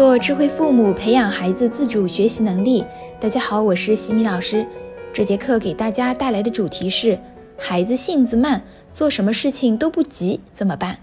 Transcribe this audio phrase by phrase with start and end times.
[0.00, 2.82] 做智慧父母，培养孩子自主学习能力。
[3.20, 4.66] 大家好，我是西米老师。
[5.12, 7.20] 这节课给大家带来的主题是：
[7.58, 11.00] 孩子性子慢，做什么事情都不急，怎么办？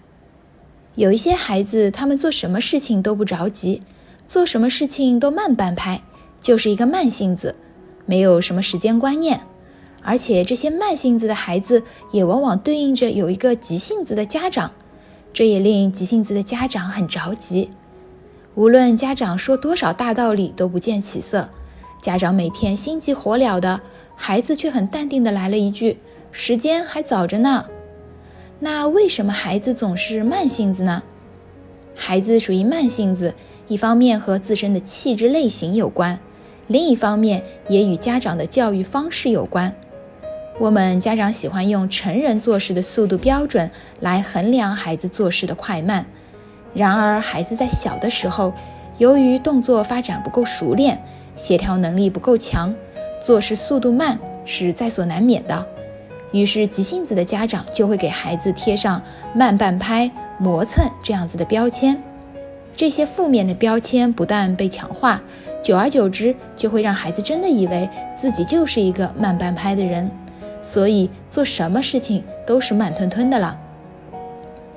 [0.95, 3.83] 有一些孩子，他们做什么事情都不着急，
[4.27, 6.01] 做什么事情都慢半拍，
[6.41, 7.53] 就是一个慢性子，
[8.07, 9.41] 没有什么时间观念。
[10.01, 14.71] 而且这些慢性子的孩子，也往往对应着有一个急性子的家长，
[15.31, 17.69] 这也令急性子的家长很着急。
[18.57, 21.47] 无论家长说多少大道理都不见起色，
[22.01, 23.79] 家长每天心急火燎的，
[24.15, 25.99] 孩子却很淡定的来了一句
[26.33, 27.67] ：“时间还早着呢。”
[28.57, 31.03] 那为什么孩子总是慢性子呢？
[31.95, 33.35] 孩子属于慢性子，
[33.67, 36.17] 一方面和自身的气质类型有关，
[36.65, 39.71] 另一方面也与家长的教育方式有关。
[40.57, 46.07] 我们家长喜欢用成人做事的速度标准来衡量孩子做事的快慢。
[46.77, 48.53] 然而，孩子在小的时候，
[48.99, 51.01] 由于动作发展不够熟练，
[51.35, 52.71] 协调能力不够强，
[53.19, 55.65] 做事速度慢是在所难免的。
[56.31, 59.01] 于是，急性子的家长就会给孩子贴上
[59.33, 61.99] 慢半拍、磨蹭这样子的标签。
[62.75, 65.19] 这些负面的标签不断被强化，
[65.63, 70.11] 久而久之，就会让孩子真的以为自己就是一个慢半拍的人，
[70.61, 73.57] 所以做什么事情都是慢吞吞的了。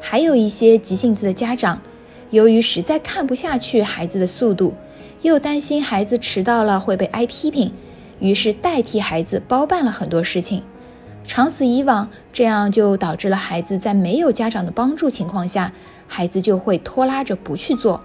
[0.01, 1.78] 还有一些急性子的家长。
[2.31, 4.73] 由于实在看不下去孩子的速度，
[5.23, 7.72] 又担心孩子迟到了会被挨批评，
[8.20, 10.62] 于是代替孩子包办了很多事情。
[11.27, 15.72] 长此以往，这样就导致了孩子在没有家长的帮助情况下，
[16.06, 18.00] 孩子就会拖拉着不去做。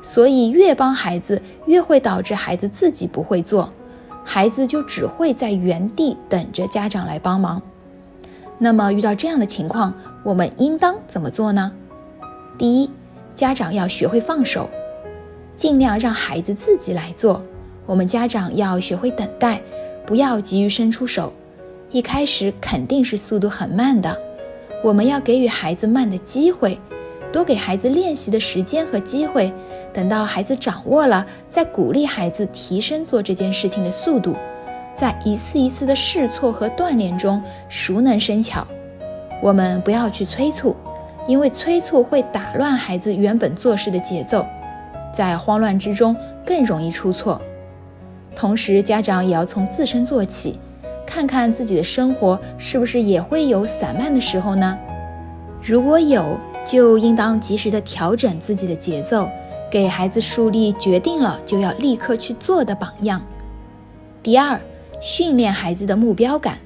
[0.00, 3.72] 所以越帮孩子，越会导致孩子自己不会做，
[4.24, 7.60] 孩子就只会在原地等着家长来帮忙。
[8.58, 11.72] 那么遇到这样的情况，我们应当怎么做呢？
[12.58, 12.90] 第一。
[13.38, 14.68] 家长要学会放手，
[15.54, 17.40] 尽量让孩子自己来做。
[17.86, 19.62] 我们家长要学会等待，
[20.04, 21.32] 不要急于伸出手。
[21.92, 24.20] 一开始肯定是速度很慢的，
[24.82, 26.76] 我们要给予孩子慢的机会，
[27.32, 29.52] 多给孩子练习的时间和机会。
[29.92, 34.34] 等到孩子掌握了，再鼓励孩子提升做这件事情的速度，
[34.96, 38.66] 在一次一次的试错和锻炼中熟能生巧。
[39.40, 40.74] 我们不要去催促。
[41.28, 44.44] 因为催促会打乱孩子原本做事的节奏，
[45.12, 47.40] 在慌乱之中更容易出错。
[48.34, 50.58] 同时，家长也要从自身做起，
[51.06, 54.78] 看看自己的生活是不是也会有散漫的时候呢？
[55.62, 56.24] 如果有，
[56.64, 59.28] 就应当及时的调整自己的节奏，
[59.70, 63.20] 给孩子树立决定了就要立刻去做的榜样。
[64.22, 64.58] 第二，
[64.98, 66.56] 训练孩子的目标感。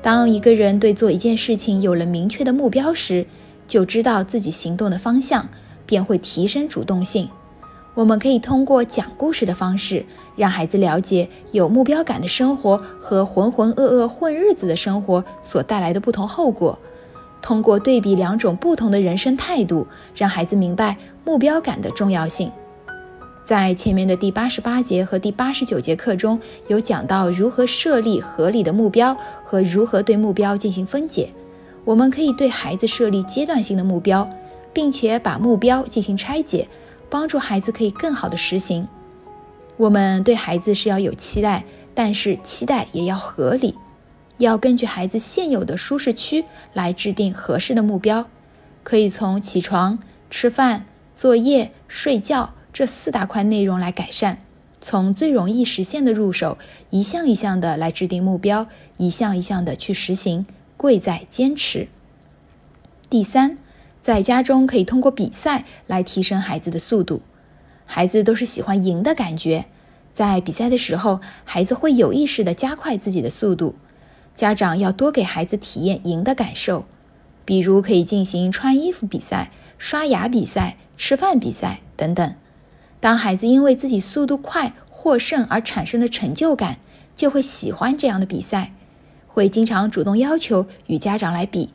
[0.00, 3.26] 当一个人对做一件事情有了明确的目标时，
[3.72, 5.48] 就知道自己行动的方向，
[5.86, 7.26] 便会提升主动性。
[7.94, 10.04] 我们可以通过讲故事的方式，
[10.36, 16.78] 让孩子了解有目标感的生活和浑浑噩噩混日子的生活所带来的不同后果。
[17.40, 20.94] 通过对比两种不同的人生态度，让孩子明白
[21.24, 22.52] 目标感的重要性。
[23.42, 31.30] 在前面的第八十八节和第八十九节课中有讲到如何设立合理的目标和如何对目标进行分解。
[31.84, 34.28] 我们可以对孩子设立阶段性的目标，
[34.72, 36.68] 并且把目标进行拆解，
[37.10, 38.86] 帮助孩子可以更好的实行。
[39.76, 43.74] 我们对孩子是要有期待，但是期待也要合理，
[44.38, 48.26] 要根据孩子现有的舒适区来制定合适的目标。
[48.84, 49.98] 可以从起床、
[50.30, 54.38] 吃饭、作业、睡觉这四大块内容来改善，
[54.80, 56.58] 从最容易实现的入手，
[56.90, 58.66] 一项一项的来制定目标，
[58.98, 60.46] 一项一项的去实行。
[60.82, 61.86] 贵在坚持。
[63.08, 63.56] 第三，
[64.00, 67.22] 在家中可以通过比赛来提升孩子的速度。
[67.86, 69.66] 孩子都是喜欢赢的感觉，
[70.12, 73.76] 在比赛的时候，孩子会有意识的加快自己的速度。
[74.34, 76.86] 家长要多给孩子体验赢的感受，
[77.44, 82.34] 比如可以进行穿衣服比赛、刷牙比赛、吃饭比赛等等。
[82.98, 86.78] 当孩子因为自己速度快获胜而产生了成就感，
[87.14, 88.72] 就会喜欢这样的比赛。
[89.32, 91.70] 会经常主动要求与家长来比，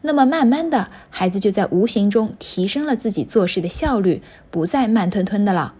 [0.00, 5.74] 那么慢慢的孩子就在无形中提升了自己做事的效率，不再慢吞吞的了。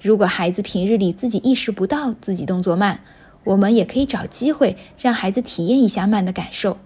[0.00, 3.00] 如果孩子平日里自己意识不到自己动作慢，
[3.44, 6.78] 我们也可以找机会让孩子体验一下慢的感受。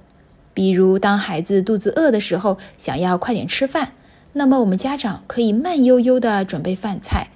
[0.55, 3.93] 比如当孩子肚子饿的时候，想要快点吃饭，
[4.35, 7.29] 那么我们家长可以慢悠悠的准备饭菜。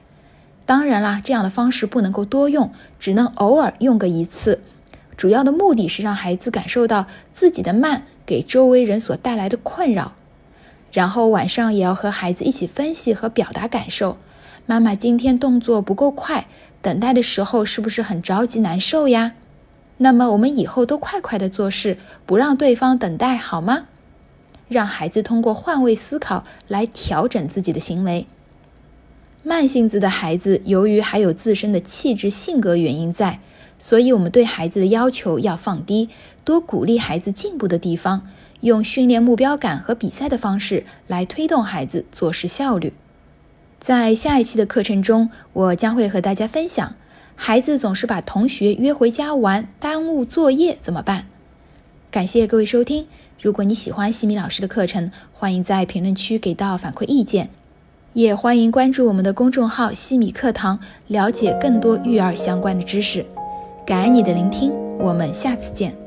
[0.65, 4.61] 当然啦，这样的方式不能够多用，只能偶尔用个一次。
[5.17, 10.13] 主要的目的是让孩子感受到自己的慢给周围人所带来的困扰，
[10.93, 14.19] 然后晚上也要和孩子一起分析和表达感受，
[14.67, 16.47] 妈妈今天动作不够快，
[16.83, 19.33] 等待的时候是不是很着急难受呀？
[19.99, 21.97] 那么我们以后都快快的做事，
[22.27, 23.87] 不让对方等待，好吗？
[24.69, 28.27] 让孩子通过换位思考来调整自己的行为。
[29.43, 33.39] 慢性子的孩子，由于还有自身的气质、性格原因在，
[33.79, 36.09] 所以我们对孩子的要求要放低，
[36.45, 38.29] 多鼓励孩子进步的地方，
[38.61, 42.93] 用训练目标感和比赛的方式来推动孩子做事效率。
[43.79, 46.95] 在下一期的课程中，我将会和大家分享，
[47.35, 51.27] 孩子总是把同学约回家玩，耽误作业怎么办？
[52.11, 53.07] 感谢各位收听。
[53.41, 57.51] 如果你喜欢西米老师的课程，欢迎在评论区给到反馈意见，
[58.15, 63.25] 也欢迎关注我们的公众号“西米课堂”，了解更多育儿相关的知识。
[63.87, 66.06] 感恩你的聆听，我们下次见。